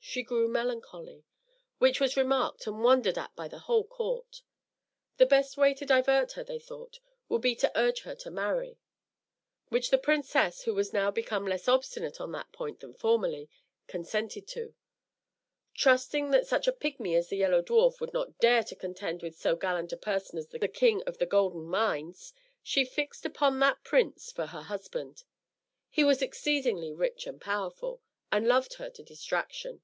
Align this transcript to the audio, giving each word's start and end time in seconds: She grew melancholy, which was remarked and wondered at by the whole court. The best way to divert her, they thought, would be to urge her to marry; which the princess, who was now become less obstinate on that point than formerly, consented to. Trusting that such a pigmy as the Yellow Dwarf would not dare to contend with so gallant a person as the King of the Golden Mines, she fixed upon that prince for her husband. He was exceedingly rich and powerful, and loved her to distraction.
She 0.00 0.22
grew 0.22 0.48
melancholy, 0.48 1.24
which 1.76 2.00
was 2.00 2.16
remarked 2.16 2.66
and 2.66 2.82
wondered 2.82 3.18
at 3.18 3.36
by 3.36 3.46
the 3.46 3.58
whole 3.58 3.84
court. 3.84 4.40
The 5.18 5.26
best 5.26 5.58
way 5.58 5.74
to 5.74 5.84
divert 5.84 6.32
her, 6.32 6.42
they 6.42 6.58
thought, 6.58 6.98
would 7.28 7.42
be 7.42 7.54
to 7.56 7.78
urge 7.78 8.00
her 8.02 8.14
to 8.14 8.30
marry; 8.30 8.78
which 9.68 9.90
the 9.90 9.98
princess, 9.98 10.62
who 10.62 10.72
was 10.72 10.94
now 10.94 11.10
become 11.10 11.46
less 11.46 11.68
obstinate 11.68 12.22
on 12.22 12.32
that 12.32 12.50
point 12.52 12.80
than 12.80 12.94
formerly, 12.94 13.50
consented 13.86 14.48
to. 14.48 14.74
Trusting 15.74 16.30
that 16.30 16.46
such 16.46 16.66
a 16.66 16.72
pigmy 16.72 17.14
as 17.14 17.28
the 17.28 17.36
Yellow 17.36 17.60
Dwarf 17.60 18.00
would 18.00 18.14
not 18.14 18.38
dare 18.40 18.62
to 18.64 18.74
contend 18.76 19.22
with 19.22 19.36
so 19.38 19.56
gallant 19.56 19.92
a 19.92 19.96
person 19.98 20.38
as 20.38 20.46
the 20.46 20.58
King 20.68 21.02
of 21.06 21.18
the 21.18 21.26
Golden 21.26 21.64
Mines, 21.64 22.32
she 22.62 22.82
fixed 22.82 23.26
upon 23.26 23.58
that 23.58 23.84
prince 23.84 24.32
for 24.32 24.46
her 24.46 24.62
husband. 24.62 25.24
He 25.90 26.02
was 26.02 26.22
exceedingly 26.22 26.94
rich 26.94 27.26
and 27.26 27.38
powerful, 27.38 28.00
and 28.32 28.48
loved 28.48 28.74
her 28.74 28.88
to 28.88 29.02
distraction. 29.02 29.82